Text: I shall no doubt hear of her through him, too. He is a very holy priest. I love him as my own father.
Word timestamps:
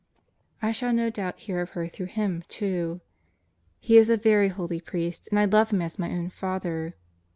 I 0.63 0.71
shall 0.71 0.91
no 0.93 1.11
doubt 1.11 1.41
hear 1.41 1.61
of 1.61 1.69
her 1.77 1.87
through 1.87 2.07
him, 2.07 2.43
too. 2.47 3.01
He 3.79 3.97
is 3.97 4.09
a 4.09 4.17
very 4.17 4.47
holy 4.47 4.81
priest. 4.81 5.29
I 5.31 5.45
love 5.45 5.69
him 5.71 5.83
as 5.83 5.99
my 5.99 6.09
own 6.09 6.31
father. 6.31 6.95